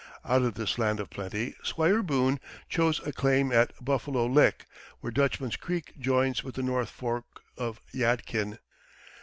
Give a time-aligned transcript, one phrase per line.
[0.25, 4.65] Out of this land of plenty Squire Boone chose a claim at Buffalo Lick,
[4.99, 8.57] where Dutchman's Creek joins with the North Fork of Yadkin.